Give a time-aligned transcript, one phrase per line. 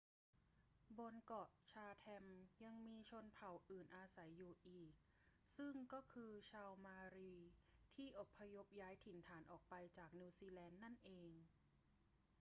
[0.97, 2.25] บนเกาะชาแธม
[2.63, 4.93] ยังมีชนเผ่าอื่นอาศัยอยู่อีก
[5.55, 7.33] ซึ่งก็คือชาวเมารี
[7.93, 11.31] ที่อพยพย้ายถิ่นฐานออกไปจากนิวซีแลนด์นั่นเอง